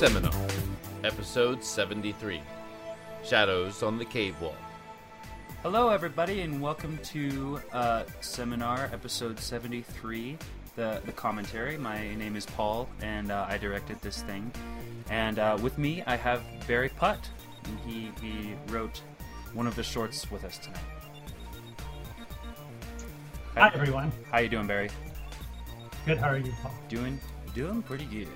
[0.00, 0.32] Seminar,
[1.04, 2.40] Episode 73
[3.22, 4.54] Shadows on the Cave Wall.
[5.62, 10.38] Hello, everybody, and welcome to uh, Seminar Episode 73,
[10.74, 11.76] the, the commentary.
[11.76, 14.50] My name is Paul, and uh, I directed this thing.
[15.10, 17.28] And uh, with me, I have Barry Putt,
[17.64, 19.02] and he, he wrote
[19.52, 20.80] one of the shorts with us tonight.
[23.54, 24.10] Hi, everyone.
[24.32, 24.88] How you doing, Barry?
[26.06, 26.16] Good.
[26.16, 26.72] How are you, Paul?
[26.88, 27.20] Doing
[27.54, 28.28] doing pretty good.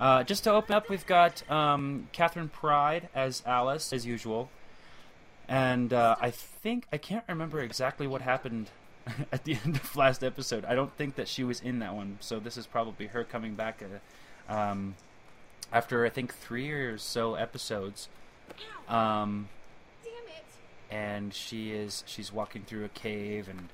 [0.00, 4.48] Uh, just to open up, we've got um, Catherine Pride as Alice, as usual.
[5.46, 8.70] And uh, I think, I can't remember exactly what happened
[9.32, 10.64] at the end of last episode.
[10.64, 13.54] I don't think that she was in that one, so this is probably her coming
[13.54, 13.82] back
[14.48, 14.94] uh, um,
[15.70, 18.08] after, I think, three or so episodes.
[18.88, 19.48] Um,
[20.90, 23.68] and she is, she's walking through a cave and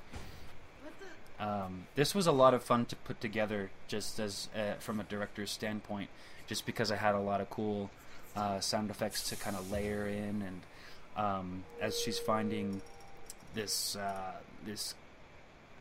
[1.38, 5.04] um, this was a lot of fun to put together, just as uh, from a
[5.04, 6.08] director's standpoint,
[6.46, 7.90] just because I had a lot of cool
[8.34, 10.60] uh, sound effects to kind of layer in, and
[11.16, 12.80] um, as she's finding
[13.54, 14.32] this uh,
[14.64, 14.94] this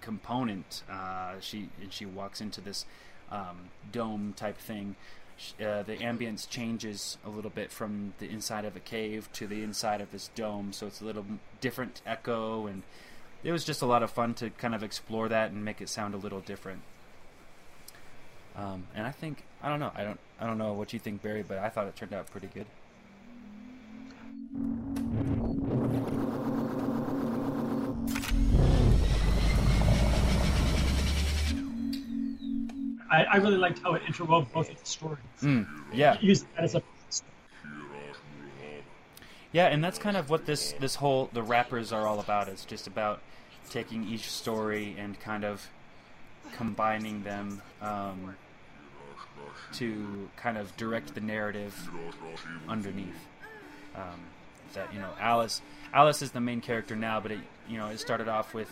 [0.02, 2.85] component, uh, she and she walks into this
[3.31, 4.95] um, dome type thing.
[5.59, 9.63] Uh, the ambience changes a little bit from the inside of a cave to the
[9.63, 11.25] inside of this dome, so it's a little
[11.59, 12.83] different echo and
[13.45, 15.88] it was just a lot of fun to kind of explore that and make it
[15.88, 16.81] sound a little different.
[18.55, 21.21] Um, and I think I don't know I don't I don't know what you think
[21.21, 22.65] Barry, but I thought it turned out pretty good.
[33.11, 35.19] I, I really liked how it interwove both of the stories.
[35.41, 36.81] Mm, yeah, Use that as a
[39.56, 42.50] yeah, and that's kind of what this this whole the wrappers are all about.
[42.50, 43.22] It's just about
[43.70, 45.66] taking each story and kind of
[46.58, 48.36] combining them um,
[49.76, 51.73] to kind of direct the narrative
[52.67, 53.16] underneath.
[53.95, 54.20] Um,
[54.73, 55.61] that you know, Alice
[55.94, 57.39] Alice is the main character now, but it
[57.70, 58.70] you know it started off with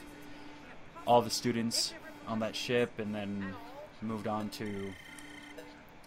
[1.08, 1.94] all the students
[2.28, 3.54] on that ship, and then
[4.02, 4.92] moved on to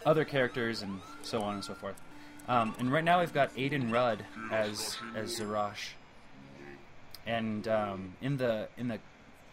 [0.04, 1.96] other characters, and so on and so forth.
[2.48, 5.94] Um, and right now we've got Aiden Rudd as as Zarash
[7.26, 8.98] and um, in the in the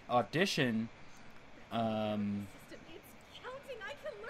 [0.09, 0.89] audition,
[1.71, 2.47] um,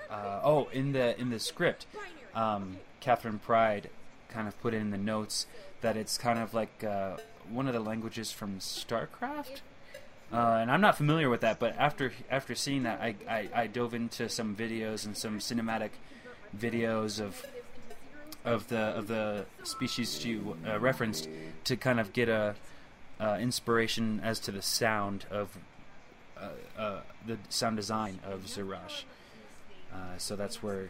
[0.10, 1.86] uh, oh, in the in the script,
[2.34, 3.90] um, Catherine Pride
[4.30, 5.46] kind of put in the notes
[5.82, 7.18] that it's kind of like uh,
[7.50, 9.60] one of the languages from StarCraft.
[10.32, 13.68] Uh, and I'm not familiar with that, but after after seeing that, I, I, I
[13.68, 15.92] dove into some videos and some cinematic
[16.58, 17.46] videos of
[18.46, 21.30] of the of the species she uh, referenced
[21.64, 22.56] to kind of get a
[23.20, 25.58] uh, inspiration as to the sound of
[26.38, 29.04] uh, uh, the sound design of Zarash.
[29.94, 30.90] Uh, so that's where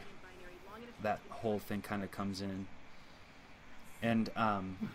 [1.02, 2.68] that whole thing kind of comes in.
[4.02, 4.90] And um,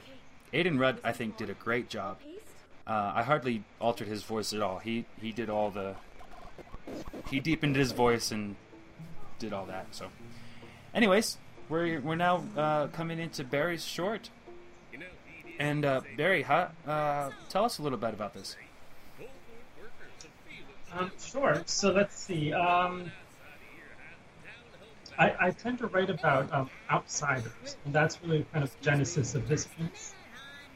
[0.53, 2.19] Aiden Rudd, I think, did a great job.
[2.87, 4.79] Uh, I hardly altered his voice at all.
[4.79, 5.95] He he did all the
[7.31, 8.57] he deepened his voice and
[9.39, 9.87] did all that.
[9.93, 10.07] So,
[10.95, 11.37] anyways,
[11.69, 14.31] we're we're now uh, coming into Barry's short.
[15.59, 18.57] And uh, Barry, huh, uh, tell us a little bit about this.
[20.93, 21.63] Um, sure.
[21.67, 22.53] So let's see.
[22.53, 23.11] Um,
[25.19, 29.35] I, I, tend to write about um, outsiders, and that's really kind of the genesis
[29.35, 30.15] of this piece.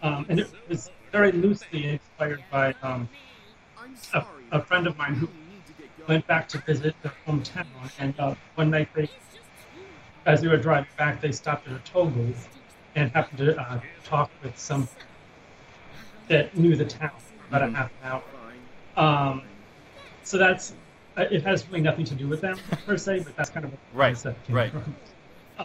[0.02, 3.08] Um, and it was very loosely inspired by um,
[4.12, 5.28] a, a, friend of mine who
[6.08, 7.66] went back to visit their hometown,
[8.00, 9.08] and uh, one night they,
[10.26, 12.48] as they were driving back, they stopped at a toll booth
[12.94, 14.88] and happened to uh, talk with some
[16.28, 17.74] that knew the town for about mm-hmm.
[17.74, 18.22] a half an
[18.96, 19.32] hour.
[19.32, 19.42] Um,
[20.22, 20.74] so that's
[21.16, 23.72] uh, it has really nothing to do with them per se, but that's kind of
[23.72, 24.16] what right,
[24.48, 24.70] right.
[24.70, 24.94] From.
[25.58, 25.64] Uh,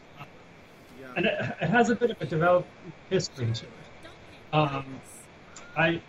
[1.16, 2.70] and it, it, has a bit of a developed
[3.10, 3.72] history to it.
[4.54, 4.86] Um,
[5.76, 6.02] I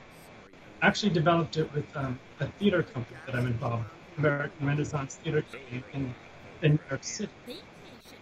[0.82, 5.42] actually developed it with um, a theater company that I'm involved with, American Renaissance Theater
[5.42, 6.14] Company in,
[6.62, 7.30] in New York City.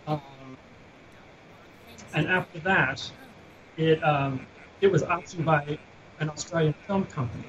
[0.06, 0.20] Um,
[2.14, 3.10] and after that,
[3.76, 4.46] it um,
[4.80, 5.78] it was optioned by
[6.20, 7.44] an Australian film company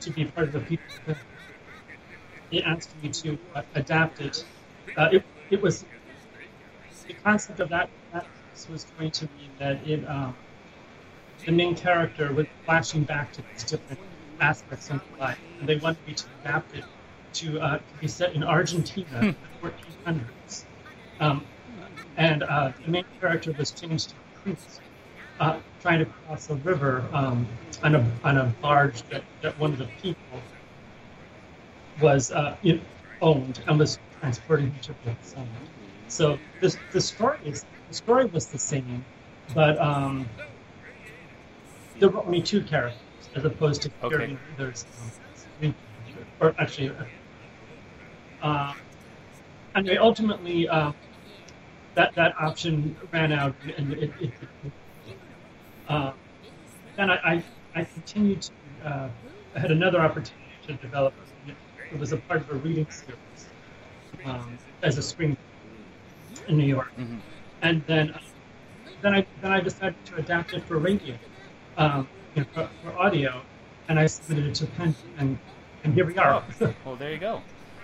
[0.00, 1.16] to be part of the people.
[2.50, 4.44] They asked me to uh, adapt it.
[4.96, 5.24] Uh, it.
[5.50, 5.84] It was
[7.06, 8.26] the concept of that, that
[8.70, 10.34] was going to be that it um,
[11.44, 14.00] the main character was flashing back to these different
[14.40, 16.84] aspects of life, and they wanted me to adapt it
[17.34, 19.68] to, uh, be set in Argentina in the
[20.06, 20.64] 1400s.
[21.20, 21.44] Um,
[22.16, 24.80] and uh, the main character was changed to a priest,
[25.40, 27.46] uh, trying to cross a river um,
[27.82, 30.40] on a on a barge that, that one of the people
[32.00, 32.56] was uh,
[33.20, 35.46] owned and was transporting him to the sun.
[36.08, 39.04] So the the story is the story was the same,
[39.54, 40.26] but um,
[41.98, 43.00] there were only two characters
[43.34, 44.36] as opposed to Okay.
[44.56, 44.86] there's
[45.62, 45.74] um,
[46.40, 46.92] or actually.
[48.42, 48.74] Uh,
[49.74, 50.92] anyway, ultimately, uh,
[51.96, 54.12] that that option ran out, and it.
[54.20, 54.32] it,
[54.64, 54.72] it
[55.88, 56.12] uh,
[56.96, 57.44] then I, I,
[57.74, 58.52] I continued to.
[58.84, 59.08] Uh,
[59.54, 60.34] I had another opportunity
[60.68, 61.14] to develop.
[61.48, 61.54] It
[61.92, 63.48] It was a part of a reading series
[64.24, 65.36] um, as a spring
[66.48, 67.20] in New York, Mhm.
[67.62, 68.14] and then
[69.02, 71.16] then I then I decided to adapt it for radio,
[71.78, 73.40] um, you know, for, for audio,
[73.88, 75.38] and I submitted it to Penn, and
[75.84, 76.42] and here we are.
[76.60, 77.42] Oh, well, there you go.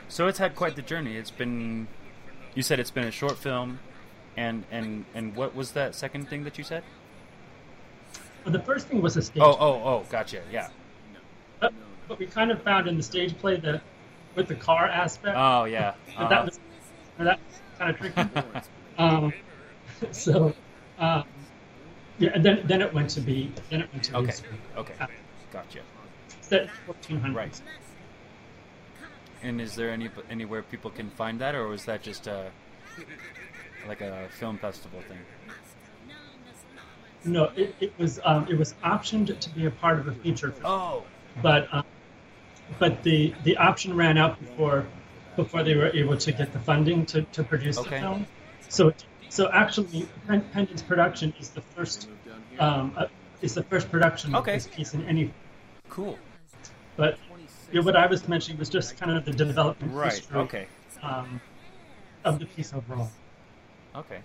[0.09, 1.17] So it's had quite the journey.
[1.17, 1.87] It's been,
[2.55, 3.79] you said it's been a short film,
[4.37, 6.83] and and and what was that second thing that you said?
[8.45, 9.43] Well, the first thing was a stage.
[9.43, 10.41] Oh, oh, oh, gotcha.
[10.51, 10.69] Yeah.
[11.61, 11.73] But,
[12.09, 13.83] but we kind of found in the stage play that
[14.35, 15.81] with the car aspect, Oh, yeah.
[15.81, 16.29] that, Uh-huh.
[16.29, 16.61] that was
[17.19, 18.31] that was kind of tricky.
[18.99, 19.33] um,
[20.11, 20.55] so,
[20.99, 21.25] um,
[22.19, 24.33] yeah, and then then it went to be then it went to Okay.
[24.33, 24.59] screen.
[24.77, 24.95] Okay.
[25.01, 25.07] Uh,
[25.53, 25.81] Gotcha.
[26.41, 27.37] set fourteen hundred.
[27.37, 27.61] Right.
[29.43, 32.51] And is there any anywhere people can find that, or was that just a
[33.87, 35.19] like a film festival thing?
[37.25, 40.51] No, it, it was um, it was optioned to be a part of a feature
[40.51, 40.67] film.
[40.67, 41.05] Oh.
[41.41, 41.85] but um,
[42.79, 44.87] but the the option ran out before
[45.37, 47.91] before they were able to get the funding to, to produce Okay.
[47.97, 48.27] the film.
[48.69, 48.93] So
[49.29, 52.09] so actually, Pen- Pendant's production is the first
[52.59, 53.07] um, uh,
[53.41, 54.57] is the first production Okay.
[54.57, 55.33] of this piece in any.
[55.89, 56.19] Cool.
[56.97, 57.19] But
[57.73, 60.13] yeah, what I was mentioning was just kind of the development Right.
[60.13, 60.67] history Okay.
[61.03, 61.41] um,
[62.25, 63.11] of the piece overall.
[63.95, 64.21] Okay.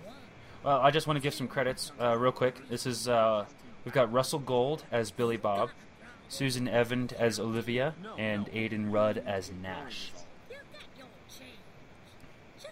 [0.64, 2.68] Well, I just want to give some credits uh, real quick.
[2.68, 3.44] This is uh,
[3.84, 5.70] we've got Russell Gold as Billy Bob,
[6.28, 10.10] Susan Evans as Olivia, and Aiden Rudd as Nash.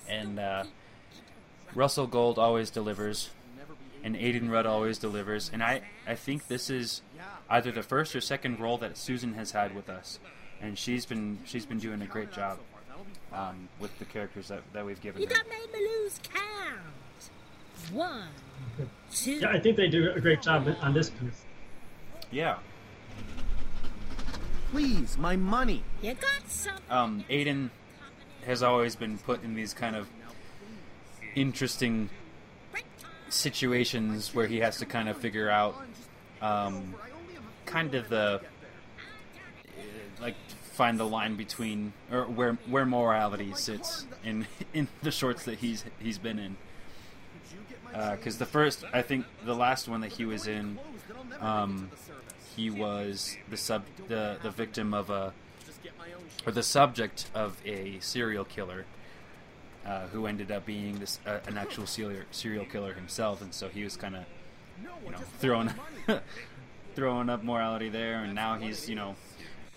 [0.08, 0.64] And uh,
[1.74, 3.30] Russell Gold always delivers,
[4.02, 5.50] and Aiden Rudd always delivers.
[5.52, 7.02] And I, I think this is
[7.50, 10.18] either the first or second role that Susan has had with us,
[10.62, 12.58] and she's been she's been doing a great job
[13.32, 15.34] um, with the characters that, that we've given You her.
[15.34, 17.92] done made me lose count.
[17.92, 18.28] One,
[19.12, 19.32] two.
[19.32, 21.42] Yeah, I think they do a great job on this piece.
[22.30, 22.58] Yeah.
[24.72, 25.82] Please, my money.
[26.02, 26.74] You got some.
[26.90, 27.70] um, Aiden
[28.44, 30.08] has always been put in these kind of
[31.34, 32.08] interesting
[33.28, 35.74] situations where he has to kind of figure out
[36.40, 36.94] um,
[37.64, 38.40] kind of the
[40.20, 40.34] like
[40.76, 45.84] find the line between or where where morality sits in in the shorts that he's
[45.98, 46.56] he's been in.
[47.92, 50.78] Because the first I think the last one that he was in
[51.40, 51.90] um,
[52.54, 55.32] he was the sub the the victim of a
[56.46, 58.84] or the subject of a serial killer
[59.86, 63.68] uh, who ended up being this uh, an actual serial serial killer himself, and so
[63.68, 64.24] he was kind of
[65.04, 65.70] you know throwing
[66.94, 69.14] throwing up morality there, and now he's you know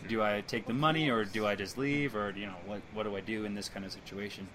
[0.07, 3.03] do I take the money or do I just leave or you know what what
[3.03, 4.47] do I do in this kind of situation?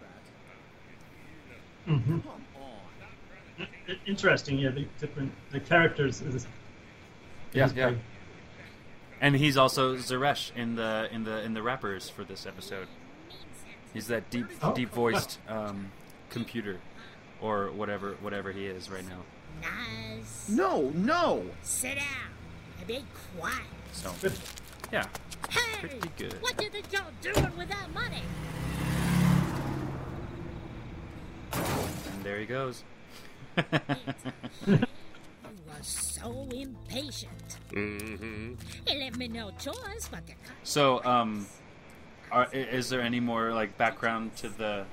[1.87, 2.19] hmm
[4.06, 4.70] Interesting, yeah.
[4.70, 6.46] The different the characters is,
[7.52, 7.87] Yeah, is yeah.
[7.91, 8.00] very-
[9.20, 12.88] And he's also Zeresh in the in the in the wrappers for this episode.
[13.93, 14.75] He's that deep Oh.
[14.75, 15.93] deep voiced um,
[16.31, 16.80] computer
[17.40, 19.21] or whatever whatever he is right now.
[19.62, 20.49] Nice.
[20.49, 21.45] No, no.
[21.62, 22.33] Sit down
[22.78, 23.04] and be
[23.38, 23.62] quiet.
[23.92, 24.33] So Good.
[24.94, 25.06] Yeah,
[25.50, 26.40] Hey, Pretty good.
[26.40, 26.86] what do you think
[27.20, 28.22] doing with that money?
[31.52, 32.84] and there he goes.
[35.82, 37.58] So impatient.
[37.72, 38.54] Mm-hmm.
[38.86, 40.54] It left me no choice but to cut.
[40.62, 41.46] so um,
[42.32, 44.86] are, is there any more like background to the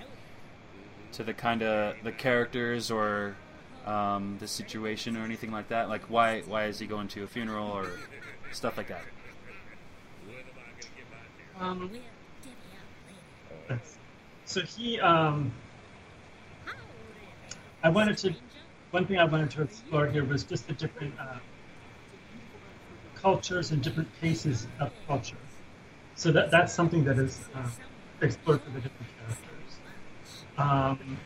[1.13, 3.37] to the kind of the characters or
[3.85, 5.87] um, the situation or anything like that?
[5.87, 7.87] Like why why is he going to a funeral or
[8.51, 9.03] stuff like that?
[11.61, 11.99] Um, We'll divvy
[13.71, 13.79] up
[14.45, 15.51] so he, um,
[17.83, 18.33] I wanted to.
[18.89, 21.37] One thing I wanted to explore here was just the different uh,
[23.15, 25.37] cultures and different paces of culture.
[26.15, 27.69] So that that's something that is uh,
[28.21, 29.79] explored for the different characters.
[30.57, 31.17] Um,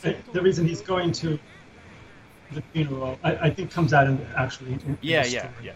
[0.00, 1.38] the, the reason he's going to
[2.52, 4.72] the funeral, I, I think, comes out in actually.
[4.72, 5.54] In, in Yeah, the yeah, story.
[5.62, 5.72] yeah.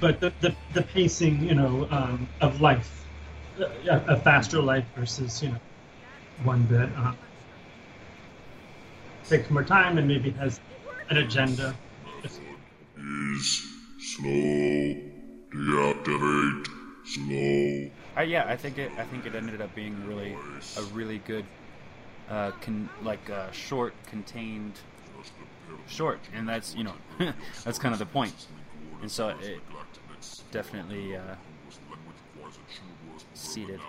[0.00, 3.04] But the, the, the pacing, you know, um, of life,
[3.60, 5.58] uh, a, a faster life versus, you know,
[6.44, 7.12] one that uh,
[9.28, 10.60] takes more time and maybe has
[11.10, 11.74] an agenda.
[12.22, 13.62] is
[13.98, 14.96] slow
[15.52, 16.66] deactivate
[17.06, 17.90] Slow.
[18.16, 18.90] Uh, yeah, I think it.
[18.98, 20.36] I think it ended up being really
[20.76, 21.44] a really good,
[22.28, 24.72] uh, con- like uh, short, contained,
[25.86, 26.94] short, and that's you know
[27.64, 28.34] that's kind of the point.
[29.00, 29.60] And so it
[30.50, 31.20] definitely uh,
[33.34, 33.80] seated.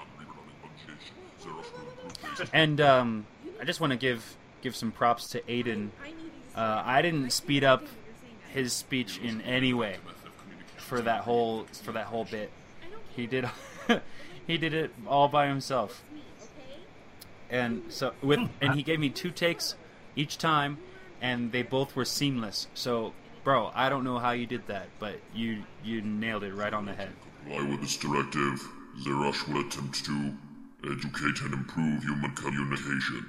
[2.54, 3.26] And um,
[3.60, 5.90] I just want to give give some props to Aiden.
[6.56, 7.86] Uh, I didn't speed up
[8.54, 9.98] his speech in any way
[10.78, 12.52] for that whole for that whole bit.
[13.16, 13.50] He did
[14.48, 16.04] he did it all by himself.
[17.50, 19.76] And so with and he gave me two takes
[20.16, 20.78] each time
[21.22, 22.68] and they both were seamless.
[22.74, 23.14] So
[23.48, 26.86] bro, I don't know how you did that, but you you nailed it right on
[26.86, 27.14] the head.
[27.46, 28.62] Comply with this directive.
[29.06, 30.34] Zerosh will attempt to
[30.84, 33.26] educate and improve human communication.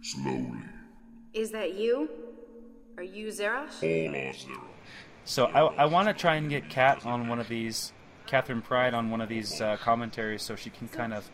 [0.00, 0.62] Slowly.
[1.34, 2.08] Is that you?
[2.96, 3.82] Are you Zerosh?
[3.82, 4.46] All are Zerosh.
[5.26, 7.92] So I, I want to try and get Kat on one of these,
[8.26, 11.30] Catherine Pride on one of these uh, commentaries, so she can kind of,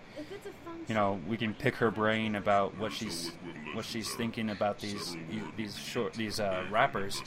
[0.89, 3.31] you know, we can pick her brain about what she's
[3.75, 5.17] what she's thinking about these
[5.57, 7.23] these short these uh, wrappers,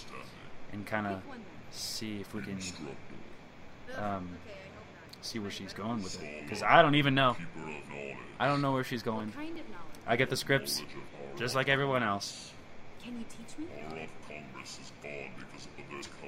[0.74, 1.22] and kind of
[1.72, 2.60] see if we can
[3.98, 4.30] um,
[5.22, 6.44] see where she's going with it.
[6.44, 7.36] Because I don't even know.
[8.40, 9.34] I don't know where she's going.
[10.08, 10.82] I get the scripts,
[11.38, 12.52] just like everyone else.
[13.04, 13.66] Can you teach me?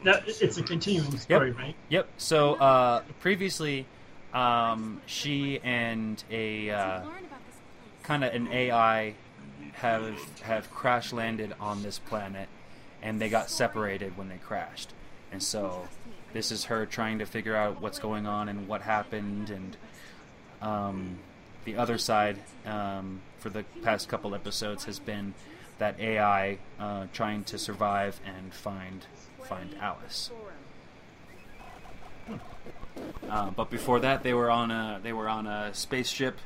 [0.03, 1.75] Now, it- it's a continuing story, right?
[1.89, 2.07] Yep.
[2.17, 3.85] So uh, previously,
[4.33, 7.11] um, she and a uh, Learn about
[7.45, 8.03] this place.
[8.03, 9.13] kind of an AI
[9.73, 12.49] have have crash landed on this planet,
[13.01, 14.93] and they got separated when they crashed.
[15.31, 15.87] And so,
[16.33, 19.77] this is her trying to figure out what's going on and what happened, and
[20.61, 21.19] um,
[21.65, 25.33] the other side um, for the past couple episodes has been
[25.77, 29.05] that AI uh, trying to survive and find
[29.43, 30.29] find Alice.
[33.29, 36.37] Uh, but before that, they were on a they were on a spaceship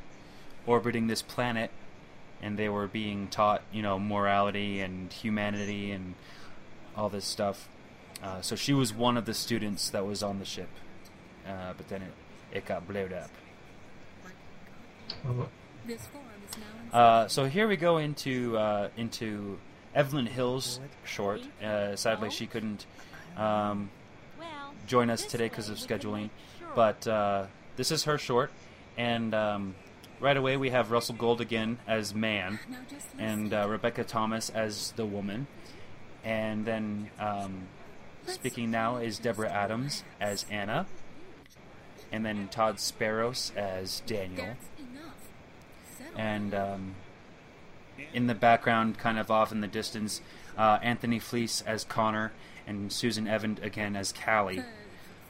[0.66, 1.70] orbiting this planet,
[2.40, 6.14] and they were being taught, you know, morality and humanity and
[6.96, 7.68] all this stuff.
[8.22, 10.68] Uh, so she was one of the students that was on the ship,
[11.46, 12.12] uh, but then it
[12.52, 13.30] it got blowed up.
[15.24, 15.48] Well,
[15.86, 19.58] This forum is now in Uh, so here we go into uh, into
[19.94, 21.42] Evelyn Hill's short.
[21.62, 22.86] Uh, sadly, she couldn't
[23.36, 23.90] um,
[24.86, 26.30] join us today because of scheduling,
[26.74, 28.50] but uh, this is her short,
[28.96, 29.74] and um,
[30.20, 32.58] right away we have Russell Gold again as man,
[33.18, 35.46] and uh, Rebecca Thomas as the woman,
[36.26, 37.68] and then um,
[38.26, 40.86] speaking now is Deborah Adams as Anna,
[42.10, 44.46] and then Todd Sparrows as Daniel.
[44.46, 45.14] That's enough.
[45.96, 46.94] Settle and um,
[48.12, 50.20] in the background, kind of off in the distance,
[50.58, 52.32] uh, Anthony Fleece as Connor
[52.66, 54.56] and Susan Evans again as Callie.
[54.56, 54.64] Good.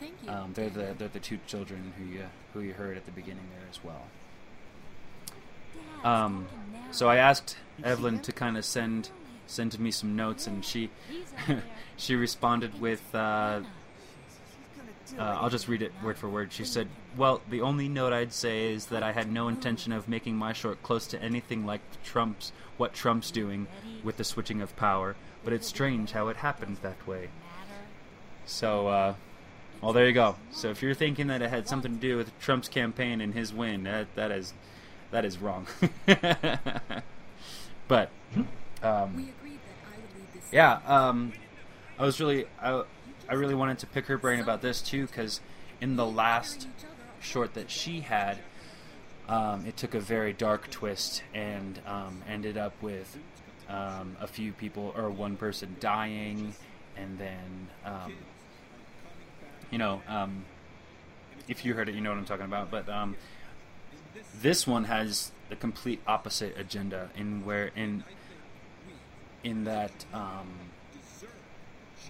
[0.00, 0.30] Thank you.
[0.30, 2.24] Um, they're the they're the two children who you
[2.54, 4.04] who you heard at the beginning there as well.
[6.04, 6.46] Um,
[6.90, 9.10] so I asked Evelyn to kind of send
[9.46, 11.62] send me some notes, and she He's up there.
[11.96, 13.02] she responded with.
[13.14, 13.60] Uh,
[15.16, 16.52] uh, I'll just read it word for word.
[16.52, 20.08] She said, "Well, the only note I'd say is that I had no intention of
[20.08, 23.68] making my short close to anything like Trump's what Trump's doing
[24.02, 27.28] with the switching of power, but it's strange how it happened that way."
[28.46, 29.14] So, uh,
[29.80, 30.36] well, there you go.
[30.52, 33.52] So if you're thinking that it had something to do with Trump's campaign and his
[33.52, 34.54] win, that that is
[35.12, 35.66] that is wrong.
[37.88, 38.10] but
[38.86, 40.52] um, We agreed that I would lead this.
[40.52, 41.32] yeah, um,
[41.98, 42.84] I was really I,
[43.28, 45.40] I really wanted to pick her brain about this too because
[45.80, 46.68] in the last
[47.20, 48.38] short that she had,
[49.28, 53.18] um, it took a very dark twist and um, ended up with
[53.68, 56.54] um, a few people or one person dying,
[56.96, 58.12] and then um,
[59.70, 60.44] you know um,
[61.48, 62.70] if you heard it, you know what I'm talking about.
[62.70, 63.16] But um,
[64.40, 68.04] this one has the complete opposite agenda in where in
[69.44, 70.48] in that um,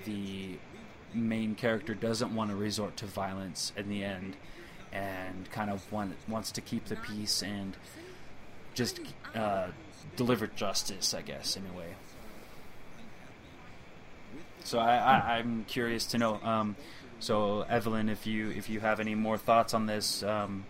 [0.04, 0.58] the
[1.14, 4.36] main character doesn't want to resort to violence in the end
[4.92, 7.76] and kind of want, wants to keep the peace and
[8.74, 9.00] just
[9.34, 9.68] uh,
[10.16, 11.94] deliver justice, I guess, in a way.
[14.64, 16.40] So I, I'm curious to know.
[16.42, 16.76] Um,
[17.20, 20.64] so Evelyn, if you if you have any more thoughts on this, um,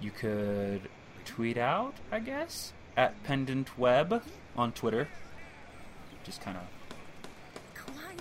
[0.00, 0.82] you could
[1.24, 4.22] tweet out, I guess, at Pendant Web
[4.56, 5.08] on Twitter.
[6.26, 6.64] Just kind of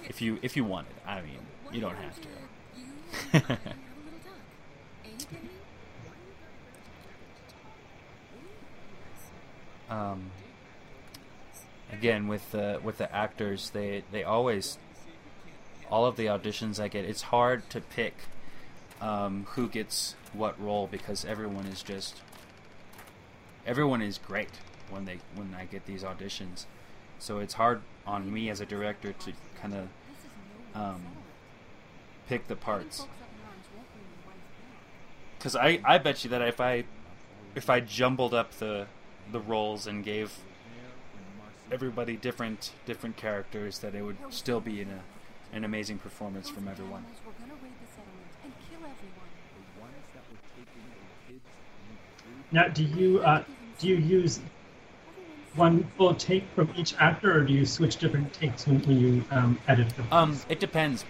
[0.07, 0.93] if you if you wanted.
[1.05, 1.39] I mean,
[1.71, 2.27] you don't have to.
[2.77, 2.85] You
[3.33, 4.37] have a little talk.
[5.05, 5.49] Ain't it, Penny?
[9.89, 10.31] um,
[11.91, 14.77] again with the with the actors, they they always
[15.89, 17.05] all of the auditions I get.
[17.05, 18.13] It's hard to pick
[19.01, 22.21] um, who gets what role because everyone is just
[23.65, 24.49] everyone is great
[24.89, 26.65] when they when I get these auditions.
[27.19, 29.87] So it's hard on me as a director to kind of
[30.79, 31.01] um,
[32.27, 33.07] pick the parts.
[35.37, 36.85] Because I, I bet you that if I
[37.55, 38.87] if I jumbled up the
[39.31, 40.31] the roles and gave
[41.71, 46.67] everybody different different characters, that it would still be in a, an amazing performance from
[46.67, 47.05] everyone.
[52.51, 53.43] Now, do you uh,
[53.79, 54.39] do you use
[55.55, 59.23] one full take from each actor, or do you switch different takes when, when you
[59.31, 60.07] um, edit them?
[60.11, 61.05] Um, it depends.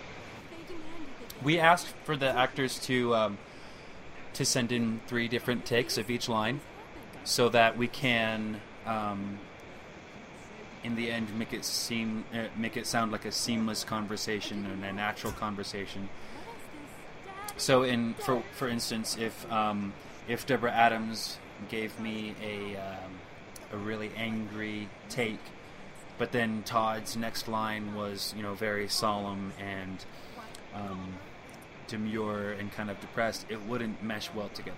[1.43, 3.37] We asked for the actors to um,
[4.33, 6.61] to send in three different takes of each line,
[7.23, 9.39] so that we can, um,
[10.83, 14.83] in the end, make it seem uh, make it sound like a seamless conversation and
[14.83, 16.09] a natural conversation.
[17.57, 19.93] So, in for for instance, if um,
[20.27, 21.37] if Deborah Adams
[21.69, 23.11] gave me a um,
[23.71, 25.39] a really angry take,
[26.17, 30.03] but then Todd's next line was you know very solemn and
[30.73, 31.13] um,
[31.87, 34.77] demure and kind of depressed, it wouldn't mesh well together.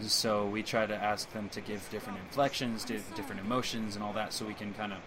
[0.00, 4.12] So we try to ask them to give different inflections, di- different emotions, and all
[4.14, 4.98] that, so we can kind of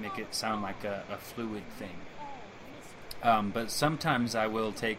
[0.00, 1.96] make it sound like a, a fluid thing.
[3.22, 4.98] Um, but sometimes I will take,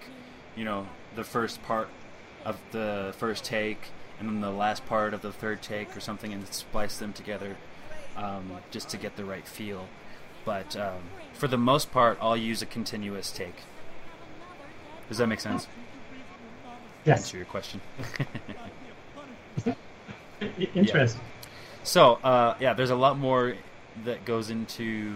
[0.55, 1.89] you know, the first part
[2.45, 3.79] of the first take
[4.19, 7.55] and then the last part of the third take or something and splice them together
[8.17, 9.87] um, just to get the right feel.
[10.45, 11.01] But um,
[11.33, 13.55] for the most part, I'll use a continuous take.
[15.07, 15.67] Does that make sense?
[17.05, 17.81] yes, Answer your question.
[20.75, 21.21] Interesting.
[21.83, 23.55] So, uh, yeah, there's a lot more
[24.05, 25.13] that goes into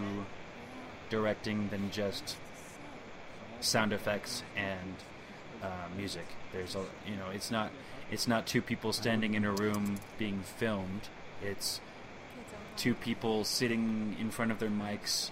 [1.10, 2.38] directing than just
[3.60, 4.96] sound effects and
[5.64, 6.26] uh, music.
[6.52, 7.72] There's a, you know, it's not,
[8.12, 11.08] it's not two people standing in a room being filmed.
[11.42, 11.82] It's
[12.78, 15.30] two people sitting in front of their mics.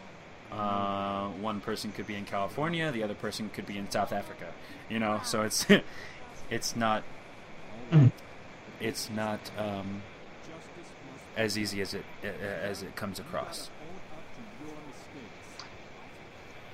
[0.51, 4.51] Uh, one person could be in California, the other person could be in South Africa.
[4.89, 5.65] You know, so it's,
[6.49, 7.03] it's not,
[8.79, 9.39] it's not.
[9.57, 10.01] Um,
[11.37, 13.69] as easy as it as it comes across.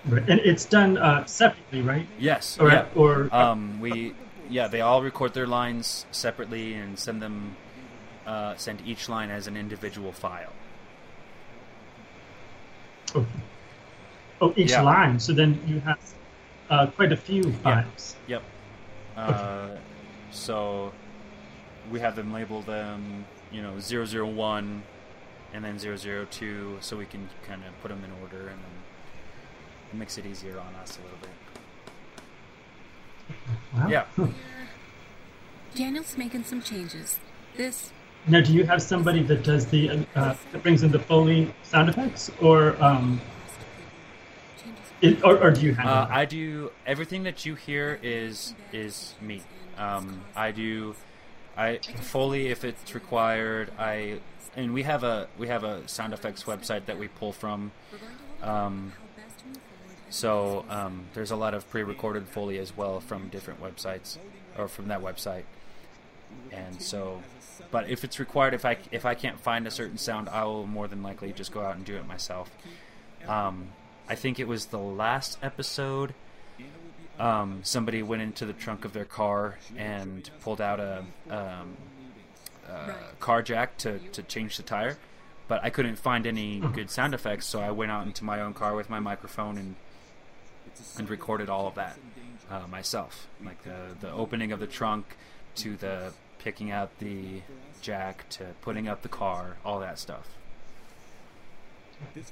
[0.08, 0.24] Right.
[0.30, 2.08] And it's done uh, separately, right?
[2.18, 2.58] Yes.
[2.60, 2.86] Or yeah.
[2.96, 4.16] or Um, we
[4.50, 7.58] yeah they all record their lines separately and send them
[8.26, 10.54] uh, send each line as an individual file.
[13.16, 13.26] oh,
[14.42, 14.82] oh, each Yeah.
[14.82, 15.20] line.
[15.20, 16.00] So then you have
[16.70, 18.16] uh, quite a few files.
[18.28, 18.44] Yep.
[19.16, 19.78] Uh,
[20.32, 20.94] so
[21.92, 24.84] we have them labeled them, you know 001
[25.54, 28.76] and then 002 so we can kind of put them in order and then
[29.92, 31.30] it makes it easier on us a little bit.
[33.76, 33.88] Wow.
[33.88, 34.28] Yeah.
[35.76, 37.20] Daniel's making some changes.
[37.56, 37.92] This
[38.28, 41.90] Now, do you have somebody that does the uh, that brings in the Foley sound
[41.90, 43.20] effects, or um,
[45.02, 45.94] it, or, or do you handle?
[45.94, 46.08] Uh.
[46.10, 49.42] I do everything that you hear is is me.
[49.78, 50.96] Um, I do
[51.56, 53.72] I fully if it's required.
[53.78, 54.20] I
[54.56, 57.72] and we have a we have a sound effects website that we pull from.
[58.42, 58.94] Um,
[60.10, 64.18] so um, there's a lot of pre-recorded foley as well from different websites
[64.58, 65.44] or from that website.
[66.52, 67.22] And so,
[67.72, 70.68] but if it's required, if I if I can't find a certain sound, I will
[70.68, 72.52] more than likely just go out and do it myself.
[73.28, 73.70] Um,
[74.10, 76.14] I think it was the last episode.
[77.20, 81.76] Um, somebody went into the trunk of their car and pulled out a um,
[82.70, 84.98] uh, car jack to, to change the tire,
[85.48, 88.54] but I couldn't find any good sound effects, so I went out into my own
[88.54, 89.76] car with my microphone and
[90.98, 91.98] and recorded all of that
[92.50, 95.18] uh, myself, like the the opening of the trunk
[95.56, 97.42] to the picking out the
[97.82, 100.28] jack to putting up the car, all that stuff.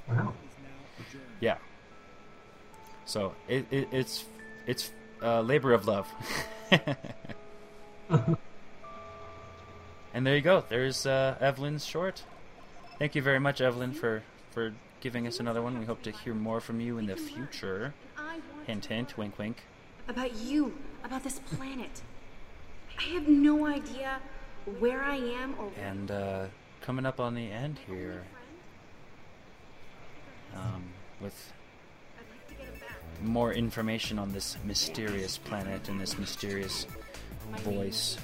[0.08, 0.32] wow.
[1.40, 1.56] Yeah.
[3.04, 4.24] So it, it it's
[4.66, 6.08] it's a labor of love.
[10.14, 10.64] and there you go.
[10.68, 12.22] There's uh, Evelyn's short.
[12.98, 15.78] Thank you very much, Evelyn, for for giving us another one.
[15.78, 17.92] We hope to hear more from you in the future.
[18.66, 19.58] Hint, hint, wink, wink.
[20.08, 22.02] about you, about this planet.
[22.98, 24.18] I have no idea
[24.78, 26.46] where I am or And uh,
[26.80, 28.24] coming up on the end here,
[30.54, 30.84] um,
[31.20, 31.52] with
[33.22, 36.86] more information on this mysterious planet and this mysterious
[37.58, 38.16] voice.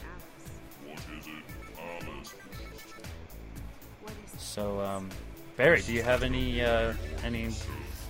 [4.53, 5.09] So, um,
[5.57, 6.93] Barry, do you have any uh,
[7.25, 7.49] any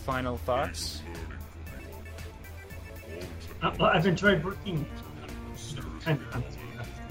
[0.05, 1.01] final thoughts?
[3.63, 4.85] Uh, well, I've enjoyed working
[6.01, 6.43] Pendant on.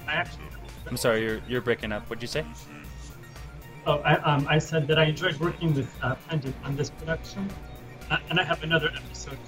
[0.06, 0.44] I actually.
[0.86, 2.10] I'm sorry, you're you're breaking up.
[2.10, 2.44] What'd you say?
[3.86, 7.48] Oh, I, um, I said that I enjoyed working with uh, Pendant on this production,
[8.10, 9.38] uh, and I have another episode.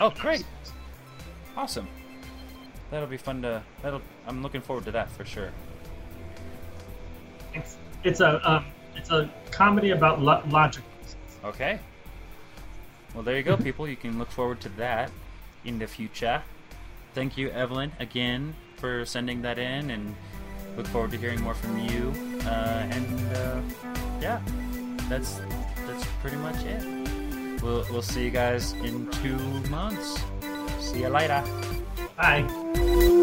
[0.00, 0.46] Oh, great!
[1.58, 1.88] Awesome.
[2.90, 3.62] That'll be fun to.
[3.82, 4.00] That'll.
[4.26, 5.50] I'm looking forward to that for sure.
[7.52, 8.64] It's, it's a um,
[8.98, 10.84] it's a comedy about lo- logic.
[11.44, 11.78] Okay.
[13.14, 13.88] Well, there you go, people.
[13.88, 15.10] You can look forward to that
[15.64, 16.42] in the future.
[17.14, 20.14] Thank you, Evelyn, again for sending that in, and
[20.76, 22.12] look forward to hearing more from you.
[22.44, 23.60] Uh, and uh,
[24.20, 24.40] yeah,
[25.08, 25.40] that's
[25.86, 27.62] that's pretty much it.
[27.62, 30.22] We'll we'll see you guys in two months.
[30.80, 31.42] See you later.
[32.16, 33.14] Bye.